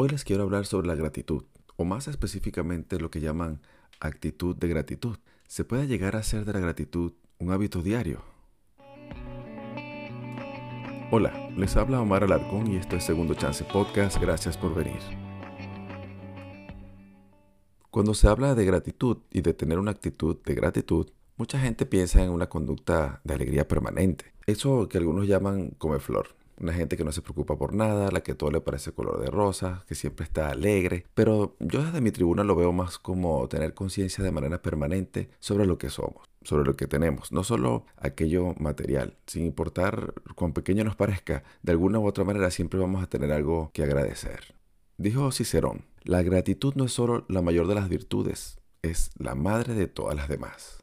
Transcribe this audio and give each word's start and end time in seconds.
Hoy 0.00 0.08
les 0.08 0.22
quiero 0.22 0.44
hablar 0.44 0.64
sobre 0.64 0.86
la 0.86 0.94
gratitud, 0.94 1.42
o 1.74 1.84
más 1.84 2.06
específicamente 2.06 3.00
lo 3.00 3.10
que 3.10 3.18
llaman 3.18 3.60
actitud 3.98 4.54
de 4.54 4.68
gratitud. 4.68 5.16
¿Se 5.48 5.64
puede 5.64 5.88
llegar 5.88 6.14
a 6.14 6.20
hacer 6.20 6.44
de 6.44 6.52
la 6.52 6.60
gratitud 6.60 7.14
un 7.40 7.50
hábito 7.50 7.82
diario? 7.82 8.22
Hola, 11.10 11.50
les 11.56 11.76
habla 11.76 12.00
Omar 12.00 12.22
Alarcón 12.22 12.70
y 12.70 12.76
esto 12.76 12.94
es 12.94 13.02
Segundo 13.02 13.34
Chance 13.34 13.64
Podcast. 13.64 14.18
Gracias 14.20 14.56
por 14.56 14.72
venir. 14.72 15.00
Cuando 17.90 18.14
se 18.14 18.28
habla 18.28 18.54
de 18.54 18.64
gratitud 18.64 19.16
y 19.32 19.40
de 19.40 19.52
tener 19.52 19.80
una 19.80 19.90
actitud 19.90 20.36
de 20.44 20.54
gratitud, 20.54 21.10
mucha 21.36 21.58
gente 21.58 21.86
piensa 21.86 22.22
en 22.22 22.30
una 22.30 22.48
conducta 22.48 23.20
de 23.24 23.34
alegría 23.34 23.66
permanente. 23.66 24.26
Eso 24.46 24.88
que 24.88 24.98
algunos 24.98 25.26
llaman 25.26 25.70
come 25.70 25.98
flor. 25.98 26.37
Una 26.60 26.72
gente 26.72 26.96
que 26.96 27.04
no 27.04 27.12
se 27.12 27.22
preocupa 27.22 27.56
por 27.56 27.72
nada, 27.72 28.10
la 28.10 28.22
que 28.22 28.34
todo 28.34 28.50
le 28.50 28.60
parece 28.60 28.92
color 28.92 29.20
de 29.20 29.30
rosa, 29.30 29.84
que 29.86 29.94
siempre 29.94 30.24
está 30.24 30.50
alegre. 30.50 31.06
Pero 31.14 31.56
yo 31.60 31.84
desde 31.84 32.00
mi 32.00 32.10
tribuna 32.10 32.42
lo 32.42 32.56
veo 32.56 32.72
más 32.72 32.98
como 32.98 33.48
tener 33.48 33.74
conciencia 33.74 34.24
de 34.24 34.32
manera 34.32 34.60
permanente 34.60 35.30
sobre 35.38 35.66
lo 35.66 35.78
que 35.78 35.88
somos, 35.88 36.28
sobre 36.42 36.64
lo 36.64 36.76
que 36.76 36.88
tenemos. 36.88 37.30
No 37.30 37.44
solo 37.44 37.86
aquello 37.96 38.54
material, 38.58 39.16
sin 39.26 39.44
importar 39.44 40.14
cuán 40.34 40.52
pequeño 40.52 40.82
nos 40.82 40.96
parezca, 40.96 41.44
de 41.62 41.72
alguna 41.72 42.00
u 42.00 42.06
otra 42.06 42.24
manera 42.24 42.50
siempre 42.50 42.80
vamos 42.80 43.02
a 43.02 43.08
tener 43.08 43.30
algo 43.30 43.70
que 43.72 43.84
agradecer. 43.84 44.54
Dijo 44.96 45.30
Cicerón, 45.30 45.84
la 46.02 46.22
gratitud 46.22 46.74
no 46.74 46.84
es 46.84 46.92
solo 46.92 47.24
la 47.28 47.40
mayor 47.40 47.68
de 47.68 47.76
las 47.76 47.88
virtudes, 47.88 48.58
es 48.82 49.10
la 49.16 49.36
madre 49.36 49.74
de 49.74 49.86
todas 49.86 50.16
las 50.16 50.28
demás. 50.28 50.82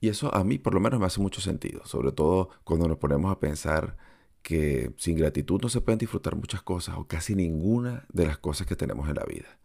Y 0.00 0.08
eso 0.10 0.34
a 0.34 0.44
mí 0.44 0.58
por 0.58 0.74
lo 0.74 0.80
menos 0.80 1.00
me 1.00 1.06
hace 1.06 1.20
mucho 1.20 1.40
sentido, 1.40 1.84
sobre 1.86 2.12
todo 2.12 2.50
cuando 2.64 2.86
nos 2.86 2.98
ponemos 2.98 3.32
a 3.32 3.40
pensar 3.40 3.96
que 4.48 4.94
sin 4.96 5.14
gratitud 5.18 5.60
no 5.60 5.68
se 5.68 5.82
pueden 5.82 5.98
disfrutar 5.98 6.34
muchas 6.34 6.62
cosas 6.62 6.96
o 6.96 7.04
casi 7.04 7.34
ninguna 7.34 8.06
de 8.10 8.24
las 8.24 8.38
cosas 8.38 8.66
que 8.66 8.76
tenemos 8.76 9.06
en 9.06 9.16
la 9.16 9.24
vida. 9.24 9.58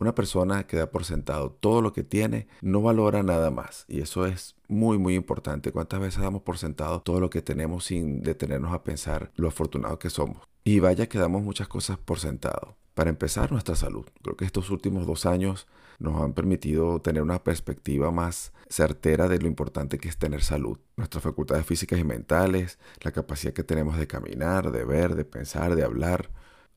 Una 0.00 0.12
persona 0.12 0.66
que 0.66 0.76
da 0.76 0.90
por 0.90 1.04
sentado 1.04 1.52
todo 1.52 1.80
lo 1.80 1.92
que 1.92 2.02
tiene 2.02 2.48
no 2.60 2.82
valora 2.82 3.22
nada 3.22 3.52
más 3.52 3.84
y 3.86 4.00
eso 4.00 4.26
es 4.26 4.56
muy 4.66 4.98
muy 4.98 5.14
importante. 5.14 5.70
¿Cuántas 5.70 6.00
veces 6.00 6.20
damos 6.20 6.42
por 6.42 6.58
sentado 6.58 7.00
todo 7.00 7.20
lo 7.20 7.30
que 7.30 7.42
tenemos 7.42 7.84
sin 7.84 8.22
detenernos 8.22 8.72
a 8.72 8.82
pensar 8.82 9.30
lo 9.36 9.46
afortunados 9.46 10.00
que 10.00 10.10
somos? 10.10 10.38
Y 10.66 10.80
vaya 10.80 11.08
que 11.08 11.18
damos 11.18 11.42
muchas 11.42 11.68
cosas 11.68 11.98
por 11.98 12.18
sentado. 12.18 12.76
Para 12.94 13.10
empezar, 13.10 13.52
nuestra 13.52 13.76
salud. 13.76 14.06
Creo 14.22 14.36
que 14.36 14.46
estos 14.46 14.70
últimos 14.70 15.06
dos 15.06 15.26
años 15.26 15.66
nos 15.98 16.20
han 16.22 16.32
permitido 16.32 17.02
tener 17.02 17.22
una 17.22 17.44
perspectiva 17.44 18.10
más 18.10 18.54
certera 18.70 19.28
de 19.28 19.38
lo 19.38 19.46
importante 19.46 19.98
que 19.98 20.08
es 20.08 20.16
tener 20.16 20.42
salud. 20.42 20.78
Nuestras 20.96 21.22
facultades 21.22 21.66
físicas 21.66 21.98
y 21.98 22.04
mentales, 22.04 22.78
la 23.02 23.12
capacidad 23.12 23.52
que 23.52 23.62
tenemos 23.62 23.98
de 23.98 24.06
caminar, 24.06 24.72
de 24.72 24.86
ver, 24.86 25.16
de 25.16 25.26
pensar, 25.26 25.76
de 25.76 25.84
hablar. 25.84 26.30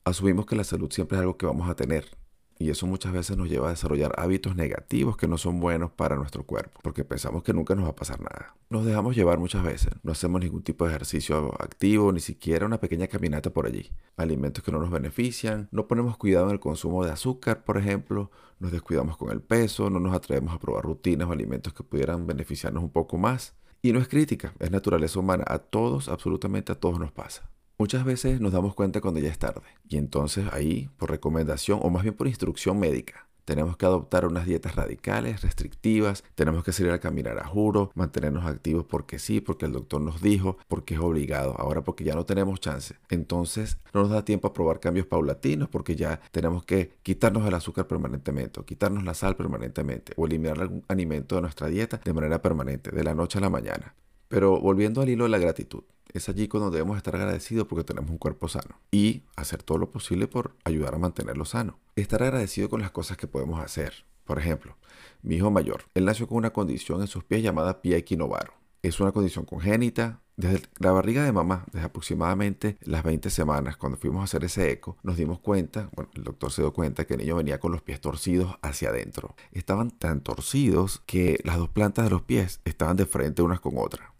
Asumimos 0.04 0.44
que 0.44 0.56
la 0.56 0.64
salud 0.64 0.92
siempre 0.92 1.16
es 1.16 1.20
algo 1.20 1.38
que 1.38 1.46
vamos 1.46 1.70
a 1.70 1.74
tener 1.74 2.18
y 2.58 2.70
eso 2.70 2.86
muchas 2.86 3.12
veces 3.12 3.36
nos 3.36 3.48
lleva 3.48 3.68
a 3.68 3.70
desarrollar 3.70 4.12
hábitos 4.16 4.56
negativos 4.56 5.16
que 5.16 5.28
no 5.28 5.38
son 5.38 5.60
buenos 5.60 5.90
para 5.92 6.16
nuestro 6.16 6.44
cuerpo, 6.44 6.80
porque 6.82 7.04
pensamos 7.04 7.42
que 7.42 7.52
nunca 7.52 7.74
nos 7.74 7.84
va 7.84 7.90
a 7.90 7.96
pasar 7.96 8.20
nada. 8.20 8.56
Nos 8.68 8.84
dejamos 8.84 9.16
llevar 9.16 9.38
muchas 9.38 9.62
veces, 9.62 9.92
no 10.02 10.12
hacemos 10.12 10.40
ningún 10.40 10.62
tipo 10.62 10.84
de 10.84 10.90
ejercicio 10.90 11.54
activo, 11.62 12.12
ni 12.12 12.20
siquiera 12.20 12.66
una 12.66 12.80
pequeña 12.80 13.06
caminata 13.06 13.50
por 13.50 13.66
allí. 13.66 13.90
Alimentos 14.16 14.64
que 14.64 14.72
no 14.72 14.78
nos 14.80 14.90
benefician, 14.90 15.68
no 15.70 15.86
ponemos 15.86 16.16
cuidado 16.16 16.46
en 16.46 16.52
el 16.52 16.60
consumo 16.60 17.04
de 17.04 17.12
azúcar, 17.12 17.64
por 17.64 17.78
ejemplo, 17.78 18.30
nos 18.58 18.72
descuidamos 18.72 19.16
con 19.16 19.30
el 19.30 19.40
peso, 19.40 19.88
no 19.88 20.00
nos 20.00 20.14
atrevemos 20.14 20.54
a 20.54 20.58
probar 20.58 20.84
rutinas 20.84 21.28
o 21.28 21.32
alimentos 21.32 21.72
que 21.72 21.84
pudieran 21.84 22.26
beneficiarnos 22.26 22.82
un 22.82 22.90
poco 22.90 23.18
más. 23.18 23.54
Y 23.80 23.92
no 23.92 24.00
es 24.00 24.08
crítica, 24.08 24.54
es 24.58 24.72
naturaleza 24.72 25.20
humana, 25.20 25.44
a 25.46 25.58
todos, 25.58 26.08
absolutamente 26.08 26.72
a 26.72 26.74
todos 26.74 26.98
nos 26.98 27.12
pasa. 27.12 27.48
Muchas 27.80 28.04
veces 28.04 28.40
nos 28.40 28.50
damos 28.50 28.74
cuenta 28.74 29.00
cuando 29.00 29.20
ya 29.20 29.28
es 29.28 29.38
tarde 29.38 29.62
y 29.88 29.98
entonces 29.98 30.46
ahí, 30.52 30.90
por 30.96 31.12
recomendación 31.12 31.78
o 31.80 31.90
más 31.90 32.02
bien 32.02 32.16
por 32.16 32.26
instrucción 32.26 32.80
médica, 32.80 33.28
tenemos 33.44 33.76
que 33.76 33.86
adoptar 33.86 34.26
unas 34.26 34.46
dietas 34.46 34.74
radicales, 34.74 35.42
restrictivas, 35.42 36.24
tenemos 36.34 36.64
que 36.64 36.72
salir 36.72 36.90
a 36.90 36.98
caminar 36.98 37.38
a 37.38 37.46
juro, 37.46 37.92
mantenernos 37.94 38.46
activos 38.46 38.84
porque 38.84 39.20
sí, 39.20 39.40
porque 39.40 39.66
el 39.66 39.72
doctor 39.72 40.00
nos 40.00 40.20
dijo, 40.20 40.58
porque 40.66 40.94
es 40.94 41.00
obligado, 41.00 41.54
ahora 41.56 41.84
porque 41.84 42.02
ya 42.02 42.16
no 42.16 42.26
tenemos 42.26 42.58
chance. 42.58 42.96
Entonces 43.10 43.78
no 43.94 44.00
nos 44.02 44.10
da 44.10 44.24
tiempo 44.24 44.48
a 44.48 44.52
probar 44.52 44.80
cambios 44.80 45.06
paulatinos 45.06 45.68
porque 45.68 45.94
ya 45.94 46.20
tenemos 46.32 46.64
que 46.64 46.98
quitarnos 47.04 47.46
el 47.46 47.54
azúcar 47.54 47.86
permanentemente, 47.86 48.58
o 48.58 48.66
quitarnos 48.66 49.04
la 49.04 49.14
sal 49.14 49.36
permanentemente, 49.36 50.14
o 50.16 50.26
eliminar 50.26 50.60
algún 50.60 50.84
alimento 50.88 51.36
de 51.36 51.42
nuestra 51.42 51.68
dieta 51.68 52.00
de 52.04 52.12
manera 52.12 52.42
permanente, 52.42 52.90
de 52.90 53.04
la 53.04 53.14
noche 53.14 53.38
a 53.38 53.40
la 53.40 53.50
mañana. 53.50 53.94
Pero 54.26 54.60
volviendo 54.60 55.00
al 55.00 55.08
hilo 55.08 55.24
de 55.24 55.30
la 55.30 55.38
gratitud, 55.38 55.84
es 56.12 56.28
allí 56.28 56.48
cuando 56.48 56.70
debemos 56.70 56.96
estar 56.96 57.14
agradecidos 57.16 57.66
porque 57.66 57.84
tenemos 57.84 58.10
un 58.10 58.18
cuerpo 58.18 58.48
sano 58.48 58.80
y 58.90 59.22
hacer 59.36 59.62
todo 59.62 59.78
lo 59.78 59.90
posible 59.90 60.26
por 60.26 60.54
ayudar 60.64 60.94
a 60.94 60.98
mantenerlo 60.98 61.44
sano. 61.44 61.78
Estar 61.96 62.22
agradecido 62.22 62.68
con 62.68 62.80
las 62.80 62.90
cosas 62.90 63.16
que 63.16 63.26
podemos 63.26 63.60
hacer. 63.60 64.04
Por 64.24 64.38
ejemplo, 64.38 64.76
mi 65.22 65.36
hijo 65.36 65.50
mayor, 65.50 65.84
él 65.94 66.04
nació 66.04 66.26
con 66.26 66.38
una 66.38 66.52
condición 66.52 67.00
en 67.00 67.06
sus 67.06 67.24
pies 67.24 67.42
llamada 67.42 67.80
pie 67.80 67.96
equinovaro. 67.96 68.52
Es 68.82 69.00
una 69.00 69.12
condición 69.12 69.44
congénita. 69.44 70.20
Desde 70.36 70.62
la 70.78 70.92
barriga 70.92 71.24
de 71.24 71.32
mamá, 71.32 71.64
desde 71.72 71.86
aproximadamente 71.86 72.78
las 72.82 73.02
20 73.02 73.28
semanas, 73.28 73.76
cuando 73.76 73.98
fuimos 73.98 74.20
a 74.20 74.24
hacer 74.24 74.44
ese 74.44 74.70
eco, 74.70 74.96
nos 75.02 75.16
dimos 75.16 75.40
cuenta, 75.40 75.90
bueno, 75.96 76.12
el 76.14 76.22
doctor 76.22 76.52
se 76.52 76.62
dio 76.62 76.72
cuenta 76.72 77.06
que 77.06 77.14
el 77.14 77.20
niño 77.20 77.34
venía 77.34 77.58
con 77.58 77.72
los 77.72 77.82
pies 77.82 78.00
torcidos 78.00 78.56
hacia 78.62 78.90
adentro. 78.90 79.34
Estaban 79.50 79.90
tan 79.90 80.20
torcidos 80.20 81.02
que 81.06 81.40
las 81.42 81.56
dos 81.56 81.70
plantas 81.70 82.04
de 82.04 82.10
los 82.12 82.22
pies 82.22 82.60
estaban 82.64 82.96
de 82.96 83.06
frente 83.06 83.42
unas 83.42 83.58
con 83.58 83.78
otras 83.78 84.10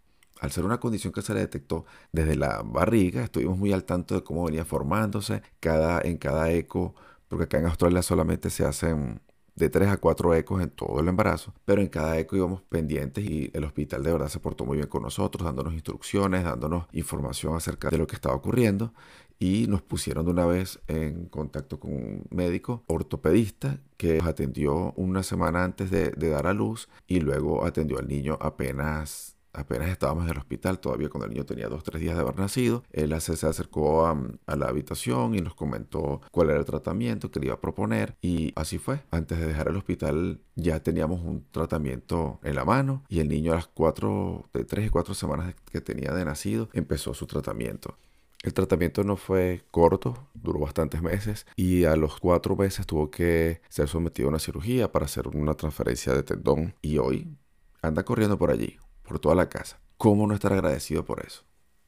al 0.40 0.52
ser 0.52 0.64
una 0.64 0.80
condición 0.80 1.12
que 1.12 1.22
se 1.22 1.34
le 1.34 1.40
detectó 1.40 1.84
desde 2.12 2.36
la 2.36 2.62
barriga, 2.64 3.22
estuvimos 3.22 3.58
muy 3.58 3.72
al 3.72 3.84
tanto 3.84 4.14
de 4.14 4.22
cómo 4.22 4.44
venía 4.44 4.64
formándose 4.64 5.42
cada, 5.60 6.00
en 6.00 6.18
cada 6.18 6.50
eco, 6.52 6.94
porque 7.28 7.44
acá 7.44 7.58
en 7.58 7.66
Australia 7.66 8.02
solamente 8.02 8.50
se 8.50 8.64
hacen 8.64 9.20
de 9.58 9.68
3 9.68 9.88
a 9.88 9.96
4 9.96 10.34
ecos 10.34 10.62
en 10.62 10.70
todo 10.70 11.00
el 11.00 11.08
embarazo, 11.08 11.52
pero 11.64 11.82
en 11.82 11.88
cada 11.88 12.18
eco 12.18 12.36
íbamos 12.36 12.62
pendientes 12.62 13.24
y 13.24 13.50
el 13.52 13.64
hospital 13.64 14.02
de 14.04 14.12
verdad 14.12 14.28
se 14.28 14.38
portó 14.38 14.64
muy 14.64 14.76
bien 14.76 14.88
con 14.88 15.02
nosotros, 15.02 15.44
dándonos 15.44 15.74
instrucciones, 15.74 16.44
dándonos 16.44 16.86
información 16.92 17.56
acerca 17.56 17.90
de 17.90 17.98
lo 17.98 18.06
que 18.06 18.14
estaba 18.14 18.36
ocurriendo 18.36 18.94
y 19.38 19.66
nos 19.68 19.82
pusieron 19.82 20.24
de 20.24 20.30
una 20.32 20.46
vez 20.46 20.80
en 20.88 21.26
contacto 21.26 21.78
con 21.78 21.92
un 21.92 22.26
médico 22.30 22.84
ortopedista 22.86 23.78
que 23.96 24.18
nos 24.18 24.26
atendió 24.26 24.92
una 24.96 25.22
semana 25.22 25.64
antes 25.64 25.90
de, 25.90 26.10
de 26.10 26.28
dar 26.28 26.46
a 26.46 26.54
luz 26.54 26.88
y 27.06 27.20
luego 27.20 27.64
atendió 27.64 27.98
al 27.98 28.08
niño 28.08 28.38
apenas 28.40 29.37
apenas 29.58 29.88
estábamos 29.88 30.24
en 30.24 30.30
el 30.30 30.38
hospital, 30.38 30.78
todavía 30.78 31.08
cuando 31.08 31.26
el 31.26 31.32
niño 31.32 31.44
tenía 31.44 31.68
dos, 31.68 31.82
tres 31.82 32.00
días 32.00 32.14
de 32.14 32.22
haber 32.22 32.38
nacido, 32.38 32.84
él 32.92 33.18
se 33.20 33.46
acercó 33.46 34.06
a, 34.06 34.16
la 34.56 34.68
habitación 34.68 35.34
y 35.34 35.40
nos 35.40 35.54
comentó 35.54 36.20
cuál 36.30 36.50
era 36.50 36.58
el 36.58 36.64
tratamiento 36.64 37.30
que 37.30 37.40
le 37.40 37.46
iba 37.46 37.54
a 37.54 37.60
proponer 37.60 38.16
y 38.22 38.52
así 38.56 38.78
fue. 38.78 39.00
Antes 39.10 39.38
de 39.38 39.46
dejar 39.46 39.68
el 39.68 39.76
hospital 39.76 40.40
ya 40.54 40.82
teníamos 40.82 41.20
un 41.20 41.46
tratamiento 41.50 42.40
en 42.42 42.54
la 42.54 42.64
mano 42.64 43.04
y 43.08 43.20
el 43.20 43.28
niño 43.28 43.52
a 43.52 43.56
las 43.56 43.68
cuatro, 43.68 44.48
de 44.52 44.64
tres 44.64 44.86
y 44.86 44.90
cuatro 44.90 45.14
semanas 45.14 45.54
que 45.70 45.80
tenía 45.80 46.12
de 46.12 46.24
nacido 46.24 46.68
empezó 46.72 47.14
su 47.14 47.26
tratamiento. 47.26 47.96
El 48.42 48.54
tratamiento 48.54 49.02
no 49.02 49.16
fue 49.16 49.62
corto, 49.72 50.28
duró 50.34 50.60
bastantes 50.60 51.02
meses 51.02 51.46
y 51.56 51.84
a 51.84 51.96
los 51.96 52.20
cuatro 52.20 52.54
meses 52.54 52.86
tuvo 52.86 53.10
que 53.10 53.60
ser 53.68 53.88
sometido 53.88 54.28
a 54.28 54.30
una 54.30 54.38
cirugía 54.38 54.92
para 54.92 55.06
hacer 55.06 55.26
una 55.28 55.54
transferencia 55.54 56.14
de 56.14 56.22
tendón 56.22 56.74
y 56.80 56.98
hoy 56.98 57.36
anda 57.82 58.04
corriendo 58.04 58.38
por 58.38 58.50
allí, 58.50 58.78
por 59.08 59.18
toda 59.18 59.34
la 59.34 59.48
casa. 59.48 59.80
¿Cómo 59.96 60.26
no 60.26 60.34
estar 60.34 60.52
agradecido 60.52 61.04
por 61.04 61.24
eso? 61.26 61.42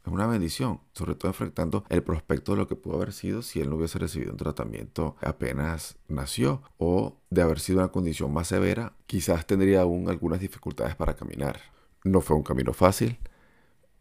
Es 0.04 0.10
una 0.10 0.26
bendición, 0.26 0.80
sobre 0.94 1.14
todo 1.14 1.28
enfrentando 1.28 1.84
el 1.90 2.02
prospecto 2.02 2.52
de 2.52 2.58
lo 2.58 2.66
que 2.66 2.74
pudo 2.74 2.96
haber 2.96 3.12
sido 3.12 3.42
si 3.42 3.60
él 3.60 3.68
no 3.68 3.76
hubiese 3.76 3.98
recibido 3.98 4.32
un 4.32 4.38
tratamiento 4.38 5.16
apenas 5.20 5.98
nació 6.08 6.62
o 6.78 7.18
de 7.28 7.42
haber 7.42 7.60
sido 7.60 7.80
una 7.80 7.92
condición 7.92 8.32
más 8.32 8.48
severa, 8.48 8.94
quizás 9.06 9.46
tendría 9.46 9.82
aún 9.82 10.08
algunas 10.08 10.40
dificultades 10.40 10.96
para 10.96 11.14
caminar. 11.14 11.60
No 12.02 12.22
fue 12.22 12.34
un 12.36 12.42
camino 12.42 12.72
fácil, 12.72 13.18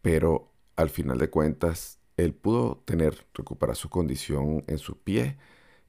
pero 0.00 0.50
al 0.76 0.88
final 0.88 1.18
de 1.18 1.28
cuentas 1.28 1.98
él 2.16 2.32
pudo 2.32 2.82
tener, 2.86 3.26
recuperar 3.34 3.76
su 3.76 3.90
condición 3.90 4.64
en 4.66 4.78
su 4.78 4.98
pie 4.98 5.36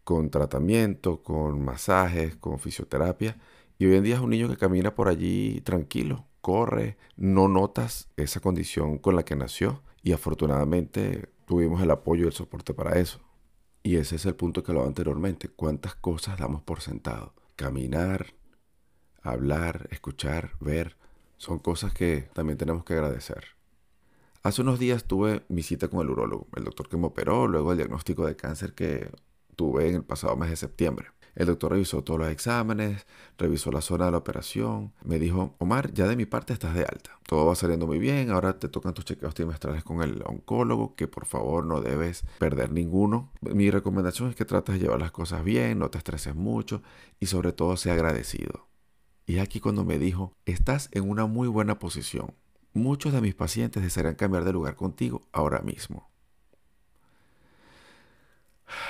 con 0.04 0.30
tratamiento, 0.30 1.24
con 1.24 1.64
masajes, 1.64 2.36
con 2.36 2.60
fisioterapia 2.60 3.38
y 3.78 3.86
hoy 3.86 3.96
en 3.96 4.04
día 4.04 4.16
es 4.16 4.22
un 4.22 4.30
niño 4.32 4.50
que 4.50 4.58
camina 4.58 4.94
por 4.94 5.08
allí 5.08 5.62
tranquilo, 5.62 6.28
corre, 6.42 6.98
no 7.16 7.48
notas 7.48 8.10
esa 8.18 8.40
condición 8.40 8.98
con 8.98 9.16
la 9.16 9.24
que 9.24 9.36
nació 9.36 9.82
y 10.04 10.12
afortunadamente 10.12 11.30
tuvimos 11.46 11.82
el 11.82 11.92
apoyo 11.92 12.26
y 12.26 12.28
el 12.28 12.34
soporte 12.34 12.74
para 12.74 13.00
eso. 13.00 13.20
Y 13.84 13.96
ese 13.96 14.16
es 14.16 14.26
el 14.26 14.36
punto 14.36 14.64
que 14.64 14.72
hablaba 14.72 14.88
anteriormente, 14.88 15.50
cuántas 15.50 15.96
cosas 15.96 16.38
damos 16.38 16.62
por 16.62 16.82
sentado. 16.82 17.34
Caminar, 17.56 18.34
hablar, 19.22 19.88
escuchar, 19.92 20.52
ver, 20.60 20.98
son 21.38 21.60
cosas 21.60 21.94
que 21.94 22.30
también 22.34 22.58
tenemos 22.58 22.84
que 22.84 22.94
agradecer. 22.94 23.46
Hace 24.44 24.62
unos 24.62 24.80
días 24.80 25.06
tuve 25.06 25.44
mi 25.50 25.62
cita 25.62 25.88
con 25.88 26.02
el 26.02 26.10
urólogo, 26.10 26.48
el 26.56 26.64
doctor 26.64 26.90
que 26.90 26.98
me 26.98 27.08
operó, 27.08 27.48
luego 27.48 27.72
el 27.72 27.78
diagnóstico 27.78 28.26
de 28.26 28.36
cáncer 28.36 28.74
que 28.74 29.12
tuve 29.56 29.90
en 29.90 29.96
el 29.96 30.04
pasado 30.04 30.36
mes 30.36 30.50
de 30.50 30.56
septiembre. 30.56 31.08
El 31.36 31.48
doctor 31.48 31.72
revisó 31.72 32.04
todos 32.04 32.20
los 32.20 32.30
exámenes, 32.30 33.06
revisó 33.38 33.72
la 33.72 33.82
zona 33.82 34.06
de 34.06 34.12
la 34.12 34.18
operación. 34.18 34.94
Me 35.04 35.18
dijo, 35.18 35.56
Omar, 35.60 35.94
ya 35.94 36.08
de 36.08 36.16
mi 36.16 36.26
parte 36.26 36.54
estás 36.54 36.74
de 36.74 36.82
alta. 36.82 37.20
Todo 37.26 37.46
va 37.46 37.56
saliendo 37.56 37.88
muy 37.88 38.00
bien. 38.00 38.32
Ahora 38.32 38.60
te 38.60 38.68
tocan 38.68 38.94
tus 38.94 39.06
chequeos 39.06 39.34
trimestrales 39.34 39.84
con 39.84 40.02
el 40.02 40.22
oncólogo, 40.26 40.96
que 40.96 41.08
por 41.08 41.26
favor 41.26 41.66
no 41.66 41.82
debes 41.82 42.26
perder 42.38 42.72
ninguno. 42.72 43.32
Mi 43.42 43.72
recomendación 43.72 44.30
es 44.30 44.36
que 44.36 44.46
trates 44.46 44.76
de 44.76 44.82
llevar 44.82 45.00
las 45.00 45.12
cosas 45.12 45.44
bien, 45.44 45.80
no 45.80 45.90
te 45.90 45.98
estreses 45.98 46.36
mucho 46.36 46.82
y 47.20 47.28
sobre 47.28 47.54
todo 47.54 47.78
sea 47.78 47.94
agradecido. 47.94 48.68
Y 49.26 49.40
aquí 49.40 49.60
cuando 49.60 49.86
me 49.86 49.98
dijo, 49.98 50.34
estás 50.46 50.90
en 50.92 51.10
una 51.10 51.26
muy 51.26 51.48
buena 51.48 51.80
posición. 51.80 52.34
Muchos 52.74 53.14
de 53.14 53.22
mis 53.22 53.36
pacientes 53.36 53.84
desearían 53.84 54.16
cambiar 54.16 54.44
de 54.44 54.54
lugar 54.54 54.76
contigo 54.76 55.22
ahora 55.32 55.62
mismo. 55.62 56.10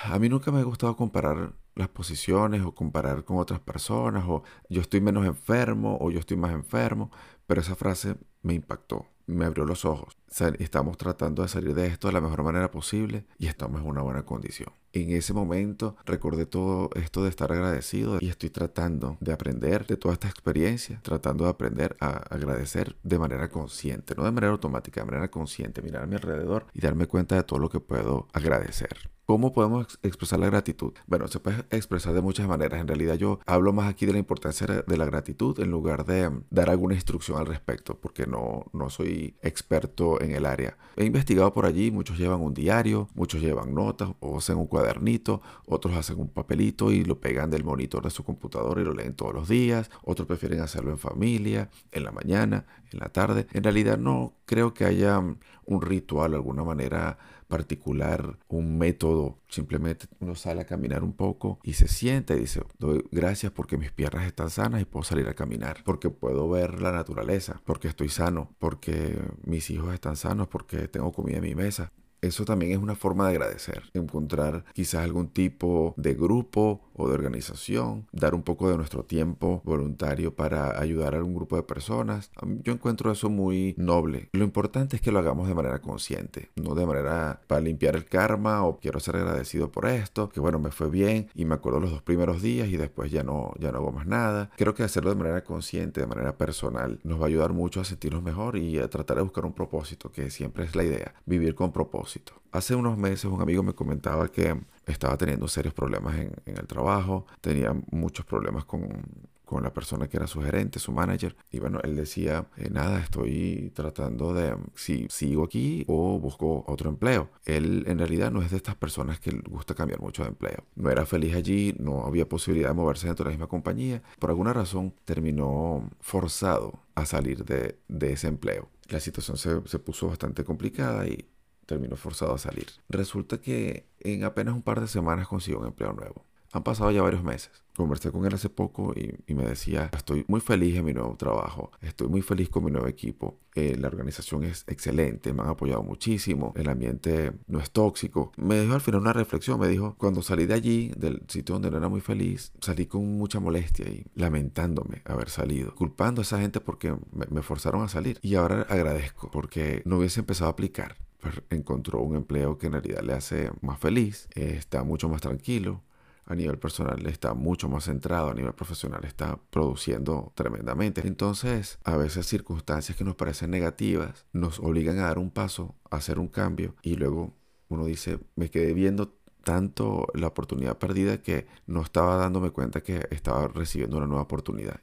A 0.06 0.20
mí 0.20 0.30
nunca 0.30 0.52
me 0.52 0.60
ha 0.60 0.64
gustado 0.64 0.96
comparar 0.96 1.54
las 1.76 1.90
posiciones 1.90 2.64
o 2.64 2.76
comparar 2.76 3.24
con 3.24 3.38
otras 3.38 3.60
personas 3.60 4.26
o 4.28 4.44
yo 4.70 4.82
estoy 4.82 5.02
menos 5.02 5.26
enfermo 5.26 5.98
o 6.02 6.12
yo 6.12 6.20
estoy 6.20 6.38
más 6.38 6.52
enfermo, 6.52 7.12
pero 7.48 7.62
esa 7.62 7.76
frase 7.76 8.16
me 8.42 8.54
impactó, 8.54 9.08
me 9.26 9.46
abrió 9.46 9.66
los 9.66 9.86
ojos. 9.86 10.18
Estamos 10.60 10.98
tratando 10.98 11.42
de 11.42 11.50
salir 11.50 11.76
de 11.76 11.88
esto 11.88 12.08
de 12.08 12.14
la 12.14 12.22
mejor 12.22 12.44
manera 12.44 12.72
posible 12.72 13.26
y 13.38 13.48
estamos 13.48 13.82
en 13.82 13.88
una 13.88 14.02
buena 14.02 14.24
condición. 14.24 14.70
En 14.94 15.12
ese 15.12 15.34
momento 15.34 15.96
recordé 16.06 16.46
todo 16.46 16.90
esto 16.96 17.24
de 17.24 17.30
estar 17.30 17.52
agradecido 17.52 18.18
y 18.20 18.30
estoy 18.30 18.50
tratando 18.50 19.18
de 19.22 19.32
aprender 19.32 19.86
de 19.88 19.96
toda 19.96 20.14
esta 20.14 20.28
experiencia, 20.28 21.00
tratando 21.02 21.46
de 21.46 21.50
aprender 21.50 21.96
a 22.00 22.18
agradecer 22.34 22.98
de 23.04 23.20
manera 23.20 23.50
consciente, 23.50 24.16
no 24.16 24.26
de 24.26 24.32
manera 24.32 24.52
automática, 24.52 25.02
de 25.02 25.06
manera 25.06 25.32
consciente, 25.32 25.82
mirar 25.82 26.04
a 26.04 26.08
mi 26.08 26.16
alrededor 26.16 26.68
y 26.74 26.82
darme 26.82 27.08
cuenta 27.08 27.36
de 27.36 27.44
todo 27.44 27.60
lo 27.60 27.70
que 27.70 27.80
puedo 27.80 28.28
agradecer. 28.34 29.12
¿Cómo 29.32 29.54
podemos 29.54 29.98
expresar 30.04 30.40
la 30.40 30.48
gratitud? 30.48 30.94
Bueno, 31.08 31.30
se 31.30 31.40
puede 31.40 31.60
expresar 31.70 32.14
de 32.14 32.22
muchas 32.22 32.50
maneras. 32.50 32.82
En 32.82 32.88
realidad 32.90 33.16
yo 33.16 33.40
hablo 33.46 33.72
más 33.72 33.90
aquí 33.90 34.06
de 34.06 34.12
la 34.12 34.20
importancia 34.20 34.68
de 34.68 34.98
la 34.98 35.06
gratitud 35.06 35.58
en 35.62 35.72
lugar 35.72 36.06
de 36.06 36.30
dar 36.50 36.70
alguna 36.70 36.96
instrucción 36.96 37.38
al 37.38 37.46
respecto, 37.46 37.98
porque 37.98 38.28
no, 38.28 38.66
no 38.74 38.90
soy 38.90 39.38
experto 39.42 40.21
en 40.24 40.32
el 40.32 40.46
área. 40.46 40.78
He 40.96 41.06
investigado 41.06 41.54
por 41.54 41.66
allí, 41.66 41.92
muchos 41.92 42.18
llevan 42.18 42.42
un 42.42 42.54
diario, 42.54 43.10
muchos 43.16 43.42
llevan 43.42 43.74
notas 43.74 44.10
o 44.20 44.38
hacen 44.38 44.58
un 44.58 44.68
cuadernito, 44.68 45.42
otros 45.66 45.96
hacen 45.96 46.20
un 46.20 46.30
papelito 46.30 46.92
y 46.92 47.04
lo 47.04 47.20
pegan 47.20 47.50
del 47.50 47.64
monitor 47.64 48.04
de 48.04 48.10
su 48.10 48.24
computadora 48.24 48.82
y 48.82 48.84
lo 48.84 48.94
leen 48.94 49.16
todos 49.16 49.34
los 49.34 49.48
días, 49.48 49.90
otros 50.04 50.28
prefieren 50.28 50.60
hacerlo 50.62 50.92
en 50.92 50.98
familia, 50.98 51.70
en 51.92 52.04
la 52.04 52.12
mañana, 52.12 52.66
en 52.92 53.00
la 53.00 53.10
tarde. 53.10 53.48
En 53.54 53.64
realidad 53.64 53.98
no 53.98 54.34
creo 54.46 54.74
que 54.74 54.86
haya 54.86 55.20
un 55.20 55.82
ritual, 55.82 56.34
alguna 56.34 56.64
manera 56.64 57.18
particular, 57.52 58.40
un 58.48 58.78
método. 58.78 59.38
Simplemente 59.50 60.08
uno 60.22 60.36
sale 60.36 60.62
a 60.62 60.66
caminar 60.66 61.04
un 61.04 61.14
poco 61.14 61.60
y 61.64 61.74
se 61.74 61.90
sienta 61.90 62.34
y 62.34 62.40
dice, 62.40 62.62
doy 62.80 63.04
gracias 63.12 63.52
porque 63.52 63.78
mis 63.78 63.92
piernas 63.92 64.26
están 64.26 64.50
sanas 64.50 64.82
y 64.82 64.86
puedo 64.86 65.04
salir 65.04 65.28
a 65.28 65.34
caminar, 65.34 65.84
porque 65.84 66.10
puedo 66.10 66.50
ver 66.50 66.82
la 66.82 66.94
naturaleza, 66.94 67.62
porque 67.66 67.90
estoy 67.90 68.08
sano, 68.08 68.56
porque 68.58 69.22
mis 69.44 69.70
hijos 69.70 69.94
están 69.94 70.16
sanos, 70.16 70.48
porque 70.48 70.88
tengo 70.88 71.12
comida 71.12 71.38
en 71.38 71.44
mi 71.44 71.56
mesa. 71.56 71.92
Eso 72.22 72.46
también 72.46 72.72
es 72.72 72.78
una 72.78 72.96
forma 72.96 73.28
de 73.28 73.32
agradecer, 73.32 73.90
encontrar 73.96 74.64
quizás 74.74 75.04
algún 75.04 75.30
tipo 75.30 75.96
de 75.98 76.14
grupo 76.14 76.91
de 77.08 77.16
organización, 77.16 78.08
dar 78.12 78.34
un 78.36 78.44
poco 78.44 78.70
de 78.70 78.78
nuestro 78.78 79.04
tiempo 79.04 79.62
voluntario 79.66 80.36
para 80.36 80.80
ayudar 80.80 81.16
a 81.16 81.24
un 81.24 81.34
grupo 81.34 81.56
de 81.56 81.64
personas. 81.64 82.32
Yo 82.64 82.74
encuentro 82.74 83.12
eso 83.12 83.30
muy 83.30 83.76
noble. 83.78 84.30
Lo 84.34 84.44
importante 84.44 84.96
es 84.96 85.02
que 85.02 85.12
lo 85.12 85.20
hagamos 85.20 85.48
de 85.48 85.56
manera 85.56 85.82
consciente, 85.82 86.52
no 86.56 86.76
de 86.76 86.86
manera 86.86 87.42
para 87.48 87.62
limpiar 87.62 87.96
el 87.96 88.06
karma 88.06 88.64
o 88.64 88.80
quiero 88.80 89.00
ser 89.00 89.18
agradecido 89.18 89.72
por 89.72 89.88
esto, 89.88 90.30
que 90.30 90.40
bueno, 90.40 90.60
me 90.60 90.72
fue 90.72 90.90
bien 90.90 91.30
y 91.36 91.46
me 91.46 91.56
acuerdo 91.56 91.80
los 91.80 91.92
dos 91.92 92.02
primeros 92.02 92.42
días 92.42 92.68
y 92.70 92.78
después 92.78 93.12
ya 93.12 93.24
no, 93.24 93.54
ya 93.60 93.72
no 93.72 93.80
hago 93.80 93.92
más 93.92 94.08
nada. 94.08 94.50
Creo 94.58 94.74
que 94.74 94.84
hacerlo 94.84 95.10
de 95.10 95.16
manera 95.16 95.44
consciente, 95.44 96.02
de 96.02 96.08
manera 96.08 96.38
personal, 96.38 97.00
nos 97.04 97.20
va 97.20 97.26
a 97.26 97.28
ayudar 97.28 97.54
mucho 97.54 97.82
a 97.82 97.86
sentirnos 97.86 98.24
mejor 98.24 98.58
y 98.58 98.80
a 98.80 98.90
tratar 98.90 99.18
de 99.18 99.24
buscar 99.24 99.46
un 99.46 99.54
propósito, 99.54 100.12
que 100.12 100.30
siempre 100.30 100.66
es 100.66 100.76
la 100.76 100.84
idea, 100.84 101.16
vivir 101.26 101.56
con 101.56 101.72
propósito. 101.72 102.34
Hace 102.52 102.76
unos 102.76 102.98
meses 102.98 103.26
un 103.26 103.42
amigo 103.42 103.64
me 103.64 103.74
comentaba 103.74 104.28
que 104.28 104.60
estaba 104.92 105.18
teniendo 105.18 105.48
serios 105.48 105.74
problemas 105.74 106.16
en, 106.18 106.34
el 106.46 106.68
trabajo, 106.68 107.26
tenía 107.42 107.74
muchos 107.92 108.26
problemas 108.26 108.66
con, 108.66 109.32
la 109.62 109.74
persona 109.74 110.08
que 110.08 110.16
era 110.16 110.28
su 110.28 110.42
gerente, 110.42 110.80
su 110.80 110.94
manager. 110.94 111.36
Y 111.52 111.60
bueno, 111.60 111.82
él 111.84 111.98
decía, 111.98 112.48
eh, 112.56 112.70
nada, 112.70 113.02
estoy 113.02 113.70
tratando 113.76 114.34
de 114.34 114.56
si 114.76 115.08
sigo 115.10 115.44
aquí 115.44 115.84
o 115.90 116.18
busco 116.20 116.64
otro 116.68 116.90
empleo. 116.90 117.30
Él 117.44 117.84
en 117.88 118.00
realidad 118.00 118.32
no 118.32 118.42
es 118.42 118.52
de 118.52 118.56
estas 118.56 118.76
personas 118.76 119.20
que 119.20 119.34
le 119.34 119.42
gusta 119.42 119.76
cambiar 119.76 120.00
mucho 120.00 120.24
de 120.24 120.30
empleo. 120.30 120.64
No 120.76 120.90
era 120.90 121.06
feliz 121.06 121.36
allí, 121.36 121.76
no 121.78 122.06
había 122.06 122.30
posibilidad 122.30 122.70
de 122.70 122.76
moverse 122.76 123.08
dentro 123.08 123.26
de 123.26 123.32
la 123.32 123.36
misma 123.36 123.48
compañía. 123.50 124.02
Por 124.20 124.30
alguna 124.30 124.54
razón 124.54 124.94
terminó 125.04 125.90
forzado 126.00 126.80
a 126.96 127.06
salir 127.06 127.44
de, 127.44 127.78
ese 128.10 128.28
empleo. 128.28 128.70
La 128.88 129.02
situación 129.02 129.36
se, 129.36 129.62
se 129.66 129.80
puso 129.80 130.08
bastante 130.08 130.46
complicada 130.46 131.06
y 131.08 131.28
terminó 131.72 131.96
forzado 131.96 132.34
a 132.34 132.38
salir. 132.38 132.68
Resulta 132.90 133.40
que 133.40 133.86
en 134.02 134.26
apenas 134.26 134.54
un 134.54 134.62
par 134.62 134.82
de 134.82 134.88
semanas 134.88 135.30
consiguió 135.30 135.62
un 135.62 135.68
empleo 135.68 135.94
nuevo. 135.94 136.26
Han 136.52 136.64
pasado 136.64 136.92
ya 136.92 137.02
varios 137.02 137.24
meses. 137.24 137.64
Conversé 137.78 138.12
con 138.12 138.26
él 138.26 138.34
hace 138.34 138.50
poco 138.50 138.94
y, 138.94 139.34
me 139.34 139.46
decía, 139.46 139.90
estoy 139.96 140.26
muy 140.28 140.42
feliz 140.42 140.76
en 140.76 140.84
mi 140.84 140.94
nuevo 140.94 141.16
trabajo, 141.16 141.72
estoy 141.80 142.10
muy 142.10 142.22
feliz 142.22 142.50
con 142.50 142.66
mi 142.66 142.72
nuevo 142.72 142.88
equipo, 142.88 143.40
eh, 143.56 143.78
la 143.80 143.88
organización 143.88 144.44
es 144.44 144.66
excelente, 144.68 145.32
me 145.32 145.44
han 145.44 145.48
apoyado 145.48 145.82
muchísimo, 145.82 146.52
el 146.58 146.68
ambiente 146.68 147.32
no 147.48 147.60
es 147.60 147.72
tóxico. 147.72 148.34
Me 148.36 148.56
dejó 148.56 148.74
al 148.74 148.82
final 148.82 149.00
una 149.00 149.14
reflexión, 149.14 149.58
me 149.58 149.70
dijo, 149.70 149.96
cuando 149.98 150.22
salí 150.22 150.46
de 150.46 150.54
allí, 150.54 150.92
del 150.98 151.24
sitio 151.30 151.54
donde 151.54 151.72
no 151.72 151.78
era 151.78 151.88
muy 151.88 152.02
feliz, 152.02 152.52
salí 152.60 152.86
con 152.86 153.18
mucha 153.18 153.40
molestia 153.40 153.88
y 153.88 154.04
lamentándome 154.16 155.02
haber 155.06 155.30
salido, 155.30 155.74
culpando 155.74 156.20
a 156.20 156.24
esa 156.24 156.42
gente 156.42 156.60
porque 156.60 156.92
me, 157.14 157.28
me 157.30 157.42
forzaron 157.42 157.82
a 157.84 157.88
salir. 157.88 158.20
Y 158.22 158.36
ahora 158.36 158.64
agradezco 158.64 159.32
porque 159.32 159.82
no 159.86 160.00
hubiese 160.00 160.20
empezado 160.20 160.50
a 160.50 160.52
aplicar 160.52 160.98
pues, 161.22 161.42
encontró 161.50 162.02
un 162.02 162.16
empleo 162.16 162.58
que 162.58 162.68
en 162.68 162.74
realidad 162.74 163.02
le 163.04 163.14
hace 163.14 163.52
más 163.62 163.80
feliz, 163.80 164.28
está 164.36 164.84
mucho 164.84 165.08
más 165.08 165.22
tranquilo, 165.22 165.82
a 166.26 166.36
nivel 166.36 166.58
personal 166.58 167.06
está 167.08 167.34
mucho 167.34 167.70
más 167.70 167.86
centrado, 167.86 168.30
a 168.30 168.34
nivel 168.34 168.54
profesional 168.54 169.04
está 169.06 169.40
produciendo 169.50 170.32
tremendamente. 170.36 171.06
Entonces, 171.06 171.78
a 171.84 171.98
veces 171.98 172.26
circunstancias 172.26 172.98
que 172.98 173.04
nos 173.04 173.16
parecen 173.16 173.52
negativas 173.52 174.26
nos 174.34 174.60
obligan 174.60 175.00
a 175.00 175.08
dar 175.08 175.20
un 175.20 175.30
paso, 175.30 175.76
a 175.90 175.98
hacer 175.98 176.20
un 176.20 176.28
cambio 176.28 176.76
y 176.82 176.96
luego 176.96 177.34
uno 177.70 177.86
dice, 177.86 178.20
me 178.36 178.50
quedé 178.50 178.74
viendo 178.74 179.14
tanto 179.44 180.08
la 180.14 180.28
oportunidad 180.28 180.78
perdida 180.78 181.22
que 181.22 181.48
no 181.68 181.82
estaba 181.82 182.16
dándome 182.16 182.52
cuenta 182.52 182.82
que 182.82 183.08
estaba 183.12 183.48
recibiendo 183.48 183.98
una 183.98 184.08
nueva 184.08 184.24
oportunidad. 184.24 184.80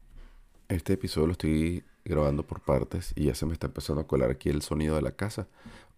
Este 0.69 0.94
episodio 0.94 1.29
lo 1.29 1.32
estoy 1.32 1.85
grabando 2.05 2.46
por 2.46 2.61
partes 2.61 3.12
y 3.14 3.25
ya 3.25 3.35
se 3.35 3.46
me 3.46 3.52
está 3.52 3.67
empezando 3.67 4.02
a 4.02 4.06
colar 4.06 4.31
aquí 4.31 4.49
el 4.49 4.62
sonido 4.62 4.96
de 4.96 5.02
la 5.02 5.12
casa 5.12 5.46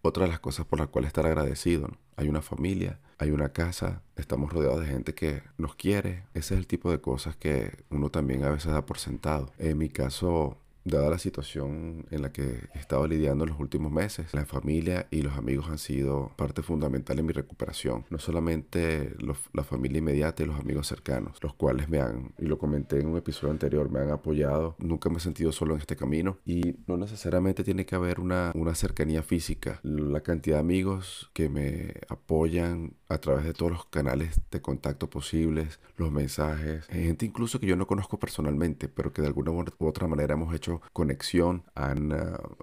otra 0.01 0.23
de 0.25 0.29
las 0.29 0.39
cosas 0.39 0.65
por 0.65 0.79
las 0.79 0.89
cuales 0.89 1.07
estar 1.09 1.25
agradecido. 1.25 1.89
Hay 2.15 2.27
una 2.29 2.41
familia, 2.41 2.99
hay 3.17 3.31
una 3.31 3.49
casa, 3.49 4.01
estamos 4.15 4.51
rodeados 4.51 4.81
de 4.81 4.87
gente 4.87 5.13
que 5.13 5.43
nos 5.57 5.75
quiere. 5.75 6.23
Ese 6.33 6.53
es 6.55 6.59
el 6.59 6.67
tipo 6.67 6.91
de 6.91 7.01
cosas 7.01 7.35
que 7.35 7.83
uno 7.89 8.09
también 8.09 8.43
a 8.43 8.49
veces 8.49 8.71
da 8.71 8.85
por 8.85 8.97
sentado. 8.97 9.51
En 9.57 9.77
mi 9.77 9.89
caso, 9.89 10.57
dada 10.83 11.09
la 11.09 11.19
situación 11.19 12.05
en 12.09 12.21
la 12.21 12.31
que 12.31 12.69
he 12.73 12.79
estado 12.79 13.07
lidiando 13.07 13.43
en 13.43 13.51
los 13.51 13.59
últimos 13.59 13.91
meses, 13.91 14.33
la 14.33 14.45
familia 14.45 15.07
y 15.11 15.21
los 15.21 15.37
amigos 15.37 15.69
han 15.69 15.77
sido 15.77 16.31
parte 16.35 16.61
fundamental 16.61 17.19
en 17.19 17.25
mi 17.25 17.33
recuperación. 17.33 18.05
No 18.09 18.19
solamente 18.19 19.15
la 19.53 19.63
familia 19.63 19.99
inmediata 19.99 20.43
y 20.43 20.45
los 20.45 20.59
amigos 20.59 20.87
cercanos, 20.87 21.37
los 21.41 21.53
cuales 21.53 21.89
me 21.89 21.99
han, 21.99 22.33
y 22.37 22.45
lo 22.45 22.57
comenté 22.57 22.99
en 22.99 23.07
un 23.07 23.17
episodio 23.17 23.51
anterior, 23.51 23.89
me 23.89 23.99
han 23.99 24.11
apoyado. 24.11 24.75
Nunca 24.79 25.09
me 25.09 25.17
he 25.17 25.21
sentido 25.21 25.51
solo 25.51 25.75
en 25.75 25.81
este 25.81 25.95
camino 25.95 26.37
y 26.45 26.75
no 26.87 26.97
necesariamente 26.97 27.63
tiene 27.63 27.85
que 27.85 27.95
haber 27.95 28.19
una, 28.19 28.51
una 28.55 28.75
cercanía 28.75 29.23
física. 29.23 29.79
La 29.83 30.21
cantidad 30.21 30.57
de 30.57 30.61
amigos 30.61 31.29
que 31.33 31.49
me 31.49 31.93
apoyan 32.09 32.93
a 33.09 33.17
través 33.19 33.45
de 33.45 33.53
todos 33.53 33.71
los 33.71 33.85
canales 33.85 34.39
de 34.51 34.61
contacto 34.61 35.09
posibles, 35.09 35.79
los 35.97 36.11
mensajes, 36.11 36.85
gente 36.87 37.25
incluso 37.25 37.59
que 37.59 37.67
yo 37.67 37.75
no 37.75 37.87
conozco 37.87 38.19
personalmente, 38.19 38.87
pero 38.87 39.11
que 39.11 39.21
de 39.21 39.27
alguna 39.27 39.51
u 39.51 39.85
otra 39.85 40.07
manera 40.07 40.33
hemos 40.33 40.53
hecho 40.55 40.70
conexión, 40.93 41.63
han 41.75 42.11
eh, 42.11 42.17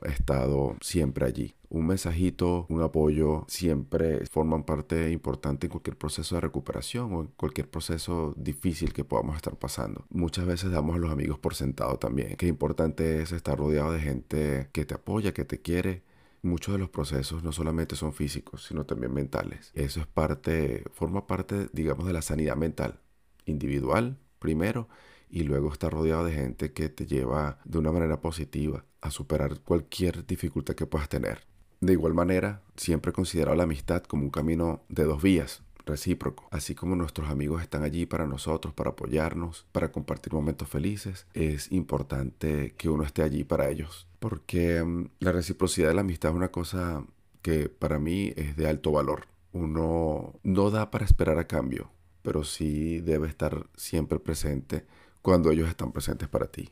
estado 0.04 0.76
siempre 0.80 1.26
allí. 1.26 1.54
Un 1.68 1.86
mensajito, 1.86 2.66
un 2.70 2.80
apoyo, 2.82 3.44
siempre 3.48 4.24
forman 4.26 4.64
parte 4.64 5.10
importante 5.10 5.66
en 5.66 5.70
cualquier 5.70 5.98
proceso 5.98 6.36
de 6.36 6.40
recuperación 6.40 7.12
o 7.12 7.20
en 7.20 7.26
cualquier 7.28 7.68
proceso 7.68 8.32
difícil 8.36 8.94
que 8.94 9.04
podamos 9.04 9.36
estar 9.36 9.56
pasando. 9.56 10.06
Muchas 10.08 10.46
veces 10.46 10.70
damos 10.70 10.96
a 10.96 10.98
los 10.98 11.10
amigos 11.10 11.38
por 11.38 11.54
sentado 11.54 11.98
también. 11.98 12.36
Qué 12.36 12.46
importante 12.46 13.20
es 13.20 13.32
estar 13.32 13.58
rodeado 13.58 13.92
de 13.92 14.00
gente 14.00 14.70
que 14.72 14.86
te 14.86 14.94
apoya, 14.94 15.34
que 15.34 15.44
te 15.44 15.60
quiere, 15.60 16.04
muchos 16.40 16.72
de 16.72 16.78
los 16.78 16.88
procesos 16.88 17.42
no 17.42 17.52
solamente 17.52 17.96
son 17.96 18.14
físicos, 18.14 18.64
sino 18.66 18.86
también 18.86 19.12
mentales. 19.12 19.70
Eso 19.74 20.00
es 20.00 20.06
parte, 20.06 20.84
forma 20.92 21.26
parte, 21.26 21.68
digamos, 21.72 22.06
de 22.06 22.12
la 22.14 22.22
sanidad 22.22 22.56
mental, 22.56 23.00
individual 23.44 24.16
primero 24.38 24.88
y 25.30 25.42
luego 25.42 25.72
estar 25.72 25.92
rodeado 25.92 26.24
de 26.24 26.32
gente 26.32 26.72
que 26.72 26.88
te 26.88 27.06
lleva 27.06 27.58
de 27.64 27.78
una 27.78 27.92
manera 27.92 28.20
positiva 28.20 28.84
a 29.00 29.10
superar 29.10 29.60
cualquier 29.60 30.26
dificultad 30.26 30.74
que 30.74 30.86
puedas 30.86 31.08
tener. 31.08 31.46
De 31.80 31.92
igual 31.92 32.14
manera, 32.14 32.62
siempre 32.76 33.10
he 33.10 33.12
considerado 33.12 33.56
la 33.56 33.62
amistad 33.62 34.02
como 34.02 34.24
un 34.24 34.30
camino 34.30 34.82
de 34.88 35.04
dos 35.04 35.22
vías. 35.22 35.62
recíproco. 35.86 36.46
Así 36.50 36.74
como 36.74 36.96
nuestros 36.96 37.30
amigos 37.30 37.62
están 37.62 37.82
allí 37.82 38.04
para 38.04 38.26
nosotros, 38.26 38.74
para 38.74 38.90
apoyarnos, 38.90 39.64
para 39.72 39.90
compartir 39.90 40.34
momentos 40.34 40.68
felices, 40.68 41.26
es 41.32 41.72
importante 41.72 42.74
que 42.76 42.90
uno 42.90 43.04
esté 43.04 43.22
allí 43.22 43.42
para 43.42 43.70
ellos. 43.70 44.06
Porque 44.18 44.84
mm, 44.84 45.06
la 45.20 45.32
reciprocidad 45.32 45.88
de 45.88 45.94
la 45.94 46.02
amistad 46.02 46.32
es 46.32 46.36
una 46.36 46.50
cosa 46.50 47.04
que 47.40 47.70
para 47.70 47.98
mí 47.98 48.34
es 48.36 48.54
de 48.56 48.68
alto 48.68 48.92
valor. 48.92 49.28
Uno 49.52 50.34
no 50.42 50.70
da 50.70 50.90
para 50.90 51.06
esperar 51.06 51.38
a 51.38 51.46
cambio, 51.46 51.90
pero 52.20 52.44
sí 52.44 53.00
debe 53.00 53.28
estar 53.28 53.66
siempre 53.74 54.18
presente 54.18 54.84
cuando 55.22 55.50
ellos 55.50 55.68
están 55.68 55.92
presentes 55.92 56.28
para 56.28 56.46
ti. 56.46 56.70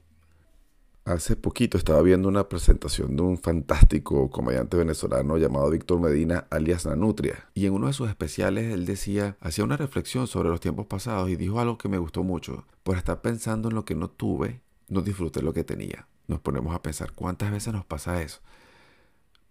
Hace 1.04 1.36
poquito 1.36 1.78
estaba 1.78 2.02
viendo 2.02 2.28
una 2.28 2.48
presentación 2.48 3.14
de 3.14 3.22
un 3.22 3.38
fantástico 3.38 4.28
comediante 4.28 4.76
venezolano 4.76 5.38
llamado 5.38 5.70
Víctor 5.70 6.00
Medina, 6.00 6.48
alias 6.50 6.84
Nanutria. 6.84 7.48
Y 7.54 7.66
en 7.66 7.74
uno 7.74 7.86
de 7.86 7.92
sus 7.92 8.08
especiales 8.08 8.72
él 8.72 8.86
decía, 8.86 9.36
hacía 9.40 9.62
una 9.62 9.76
reflexión 9.76 10.26
sobre 10.26 10.48
los 10.48 10.58
tiempos 10.58 10.86
pasados 10.86 11.30
y 11.30 11.36
dijo 11.36 11.60
algo 11.60 11.78
que 11.78 11.88
me 11.88 11.98
gustó 11.98 12.24
mucho. 12.24 12.66
Por 12.82 12.96
estar 12.96 13.20
pensando 13.20 13.68
en 13.68 13.76
lo 13.76 13.84
que 13.84 13.94
no 13.94 14.10
tuve, 14.10 14.62
no 14.88 15.00
disfruté 15.00 15.42
lo 15.42 15.52
que 15.52 15.62
tenía. 15.62 16.08
Nos 16.26 16.40
ponemos 16.40 16.74
a 16.74 16.82
pensar 16.82 17.12
cuántas 17.12 17.52
veces 17.52 17.72
nos 17.72 17.84
pasa 17.84 18.20
eso 18.20 18.40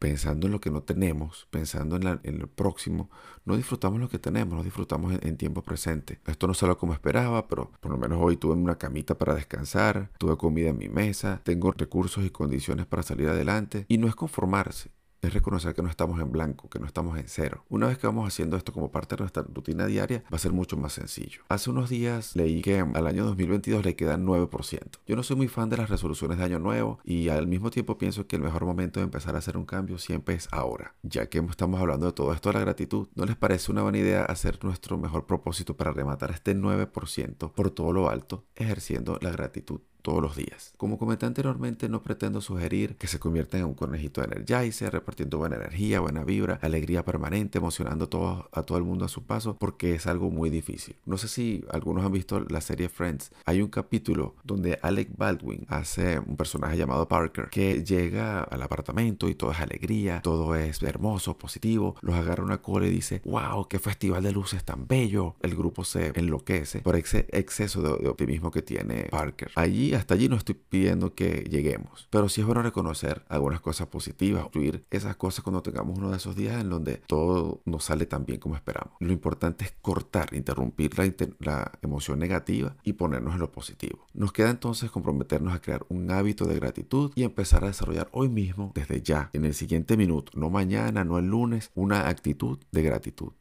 pensando 0.05 0.45
en 0.45 0.53
lo 0.53 0.61
que 0.61 0.69
no 0.69 0.83
tenemos, 0.83 1.47
pensando 1.49 1.95
en, 1.95 2.19
el 2.21 2.47
próximo, 2.47 3.09
no 3.43 3.57
disfrutamos 3.57 3.99
lo 3.99 4.07
que 4.07 4.19
tenemos, 4.19 4.55
no 4.55 4.63
disfrutamos 4.63 5.17
en, 5.19 5.35
tiempo 5.35 5.63
presente. 5.63 6.19
Esto 6.27 6.45
no 6.45 6.53
salió 6.53 6.77
como 6.77 6.93
esperaba, 6.93 7.47
pero 7.47 7.71
por 7.79 7.91
lo 7.91 7.97
menos 7.97 8.19
hoy 8.21 8.37
tuve 8.37 8.53
una 8.53 8.77
camita 8.77 9.17
para 9.17 9.33
descansar, 9.33 10.11
tuve 10.19 10.37
comida 10.37 10.69
en 10.69 10.77
mi 10.77 10.89
mesa, 10.89 11.41
tengo 11.43 11.71
recursos 11.71 12.23
y 12.23 12.29
condiciones 12.29 12.85
para 12.85 13.01
salir 13.01 13.29
adelante. 13.29 13.87
Y 13.87 13.97
no 13.97 14.07
es 14.07 14.13
conformarse, 14.13 14.91
es 15.25 15.33
reconocer 15.33 15.73
que 15.73 15.81
no 15.81 15.89
estamos 15.89 16.19
en 16.19 16.31
blanco, 16.31 16.69
que 16.69 16.79
no 16.79 16.85
estamos 16.85 17.17
en 17.17 17.27
cero. 17.27 17.65
Una 17.69 17.87
vez 17.87 17.97
que 17.97 18.07
vamos 18.07 18.27
haciendo 18.27 18.57
esto 18.57 18.73
como 18.73 18.91
parte 18.91 19.15
de 19.15 19.21
nuestra 19.21 19.43
rutina 19.43 19.85
diaria, 19.85 20.23
va 20.31 20.37
a 20.37 20.39
ser 20.39 20.53
mucho 20.53 20.77
más 20.77 20.93
sencillo. 20.93 21.41
Hace 21.49 21.69
unos 21.69 21.89
días 21.89 22.35
leí 22.35 22.61
que 22.61 22.79
al 22.79 23.07
año 23.07 23.25
2022 23.25 23.85
le 23.85 23.95
quedan 23.95 24.25
9%. 24.25 24.79
Yo 25.07 25.15
no 25.15 25.23
soy 25.23 25.35
muy 25.35 25.47
fan 25.47 25.69
de 25.69 25.77
las 25.77 25.89
resoluciones 25.89 26.37
de 26.37 26.43
año 26.43 26.59
nuevo 26.59 26.99
y 27.03 27.29
al 27.29 27.47
mismo 27.47 27.71
tiempo 27.71 27.97
pienso 27.97 28.27
que 28.27 28.35
el 28.35 28.41
mejor 28.41 28.65
momento 28.65 28.99
de 28.99 29.05
empezar 29.05 29.35
a 29.35 29.39
hacer 29.39 29.57
un 29.57 29.65
cambio 29.65 29.97
siempre 29.97 30.35
es 30.35 30.47
ahora. 30.51 30.95
Ya 31.03 31.27
que 31.27 31.39
estamos 31.39 31.79
hablando 31.79 32.07
de 32.07 32.13
todo 32.13 32.33
esto 32.33 32.49
de 32.49 32.53
la 32.53 32.61
gratitud, 32.61 33.07
¿no 33.15 33.25
les 33.25 33.35
parece 33.35 33.71
una 33.71 33.83
buena 33.83 33.97
idea 33.97 34.25
hacer 34.25 34.63
nuestro 34.63 34.97
mejor 34.97 35.25
propósito 35.25 35.75
para 35.77 35.91
rematar 35.91 36.31
este 36.31 36.55
9% 36.55 37.51
por 37.51 37.71
todo 37.71 37.93
lo 37.93 38.09
alto, 38.09 38.45
ejerciendo 38.55 39.17
la 39.21 39.31
gratitud? 39.31 39.81
Todos 40.05 40.21
los 40.21 40.35
días. 40.35 40.71
Como 40.77 40.99
comenté 40.99 41.25
anteriormente, 41.25 41.89
no 41.89 42.03
pretendo 42.03 42.39
sugerir 42.39 42.95
que 42.95 43.07
se 43.07 43.17
conviertan 43.17 43.61
en 43.61 43.65
un 43.65 43.73
conejito 43.73 44.21
de 44.21 44.27
Energizer, 44.27 44.93
repartiendo 44.93 45.39
buena 45.39 45.55
energía, 45.55 45.99
buena 45.99 46.23
vibra, 46.23 46.59
alegría 46.61 47.03
permanente, 47.03 47.57
emocionando 47.57 48.07
todo, 48.07 48.47
a 48.51 48.61
todo 48.61 48.77
el 48.77 48.83
mundo 48.83 49.05
a 49.05 49.07
su 49.07 49.23
paso, 49.23 49.57
porque 49.57 49.95
es 49.95 50.05
algo 50.05 50.29
muy 50.29 50.51
difícil. 50.51 50.95
No 51.07 51.17
sé 51.17 51.27
si 51.27 51.65
algunos 51.71 52.05
han 52.05 52.11
visto 52.11 52.39
la 52.39 52.61
serie 52.61 52.87
Friends. 52.87 53.31
Hay 53.45 53.63
un 53.63 53.69
capítulo 53.69 54.35
donde 54.43 54.77
Alec 54.83 55.09
Baldwin 55.17 55.65
hace 55.69 56.19
un 56.19 56.37
personaje 56.37 56.77
llamado 56.77 57.07
Parker 57.07 57.49
que 57.49 57.83
llega 57.83 58.43
al 58.43 58.61
apartamento 58.61 59.27
y 59.27 59.33
todo 59.33 59.53
es 59.53 59.59
alegría, 59.59 60.21
todo 60.21 60.53
es 60.53 60.83
hermoso, 60.83 61.35
positivo. 61.35 61.95
Los 62.01 62.13
agarra 62.13 62.43
una 62.43 62.61
cola 62.61 62.85
y 62.85 62.91
dice, 62.91 63.23
wow, 63.25 63.67
qué 63.67 63.79
festival 63.79 64.21
de 64.21 64.31
luces 64.31 64.63
tan 64.63 64.85
bello. 64.85 65.35
El 65.41 65.55
grupo 65.55 65.83
se 65.83 66.11
enloquece 66.13 66.81
por 66.81 66.95
ese 66.95 67.25
exceso 67.31 67.81
de, 67.81 68.03
de 68.03 68.07
optimismo 68.07 68.51
que 68.51 68.61
tiene 68.61 69.07
Parker. 69.09 69.49
Allí 69.55 69.94
hasta 69.95 70.13
allí 70.13 70.29
no 70.29 70.35
estoy 70.35 70.55
pidiendo 70.55 71.13
que 71.13 71.47
lleguemos, 71.49 72.07
pero 72.09 72.29
sí 72.29 72.41
es 72.41 72.47
bueno 72.47 72.61
reconocer 72.61 73.23
algunas 73.29 73.61
cosas 73.61 73.87
positivas, 73.87 74.45
incluir 74.45 74.85
esas 74.91 75.15
cosas 75.15 75.43
cuando 75.43 75.61
tengamos 75.61 75.97
uno 75.97 76.11
de 76.11 76.17
esos 76.17 76.35
días 76.35 76.61
en 76.61 76.69
donde 76.69 77.01
todo 77.07 77.61
no 77.65 77.79
sale 77.79 78.05
tan 78.05 78.25
bien 78.25 78.39
como 78.39 78.55
esperamos. 78.55 78.93
Lo 78.99 79.11
importante 79.11 79.65
es 79.65 79.73
cortar, 79.81 80.33
interrumpir 80.33 80.97
la, 80.97 81.05
la 81.39 81.71
emoción 81.81 82.19
negativa 82.19 82.75
y 82.83 82.93
ponernos 82.93 83.33
en 83.33 83.39
lo 83.39 83.51
positivo. 83.51 84.05
Nos 84.13 84.31
queda 84.31 84.49
entonces 84.49 84.91
comprometernos 84.91 85.53
a 85.53 85.61
crear 85.61 85.85
un 85.89 86.11
hábito 86.11 86.45
de 86.45 86.55
gratitud 86.55 87.11
y 87.15 87.23
empezar 87.23 87.63
a 87.63 87.67
desarrollar 87.67 88.09
hoy 88.11 88.29
mismo, 88.29 88.71
desde 88.75 89.01
ya, 89.01 89.29
en 89.33 89.45
el 89.45 89.53
siguiente 89.53 89.97
minuto, 89.97 90.31
no 90.35 90.49
mañana, 90.49 91.03
no 91.03 91.17
el 91.19 91.27
lunes, 91.27 91.71
una 91.75 92.07
actitud 92.07 92.59
de 92.71 92.83
gratitud. 92.83 93.33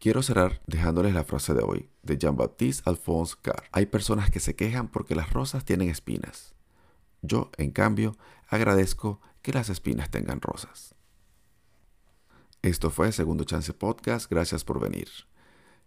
Quiero 0.00 0.22
cerrar 0.22 0.62
dejándoles 0.68 1.12
la 1.12 1.24
frase 1.24 1.54
de 1.54 1.64
hoy, 1.64 1.90
de 2.04 2.18
Jean-Baptiste 2.18 2.88
Alphonse 2.88 3.34
Carr. 3.42 3.64
Hay 3.72 3.86
personas 3.86 4.30
que 4.30 4.38
se 4.38 4.54
quejan 4.54 4.86
porque 4.86 5.16
las 5.16 5.32
rosas 5.32 5.64
tienen 5.64 5.88
espinas. 5.88 6.54
Yo, 7.20 7.50
en 7.56 7.72
cambio, 7.72 8.16
agradezco 8.46 9.20
que 9.42 9.52
las 9.52 9.70
espinas 9.70 10.08
tengan 10.08 10.40
rosas. 10.40 10.94
Esto 12.62 12.90
fue 12.90 13.10
Segundo 13.10 13.42
Chance 13.42 13.72
Podcast, 13.72 14.30
gracias 14.30 14.62
por 14.62 14.78
venir. 14.78 15.08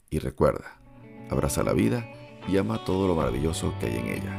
Y 0.09 0.19
recuerda, 0.19 0.81
abraza 1.29 1.63
la 1.63 1.71
vida 1.71 2.05
y 2.49 2.57
ama 2.57 2.83
todo 2.83 3.07
lo 3.07 3.15
maravilloso 3.15 3.73
que 3.79 3.85
hay 3.85 3.95
en 3.95 4.07
ella. 4.07 4.35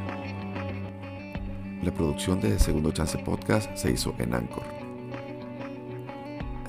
La 1.83 1.95
producción 1.95 2.43
de 2.43 2.59
Segundo 2.59 2.93
Chance 2.93 3.17
Podcast 3.19 3.75
se 3.75 3.91
hizo 3.91 4.14
en 4.19 4.35
Anchor 4.35 4.82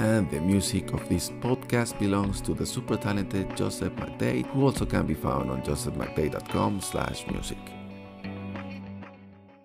and 0.03 0.29
the 0.31 0.39
music 0.41 0.91
of 0.91 1.07
this 1.07 1.29
podcast 1.29 1.97
belongs 1.97 2.41
to 2.41 2.53
the 2.53 2.65
super 2.65 2.97
talented 2.97 3.55
Joseph 3.55 3.93
McDade, 3.93 4.45
who 4.47 4.63
also 4.63 4.85
can 4.85 5.05
be 5.05 5.13
found 5.13 5.49
on 5.49 5.61
josephmcdade.com 5.61 6.81
slash 6.81 7.25
music. 7.27 7.82